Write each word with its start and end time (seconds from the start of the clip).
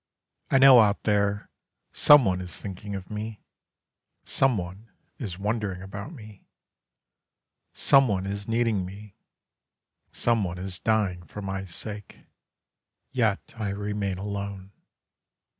I 0.49 0.57
know 0.57 0.79
out 0.79 1.03
there 1.03 1.51
Some 1.91 2.25
one 2.25 2.41
is 2.41 2.57
thinking 2.57 2.95
of 2.95 3.11
me, 3.11 3.43
some 4.23 4.57
one 4.57 4.89
is 5.19 5.37
wondering 5.37 5.83
about 5.83 6.11
me, 6.11 6.47
Some 7.71 8.07
one 8.07 8.25
is 8.25 8.47
needing 8.47 8.83
me, 8.83 9.13
some 10.11 10.43
one 10.43 10.57
is 10.57 10.79
dying 10.79 11.21
for 11.27 11.43
my 11.43 11.65
sake, 11.65 12.23
Yet 13.11 13.53
I 13.57 13.69
remain 13.69 14.17
alone. 14.17 14.71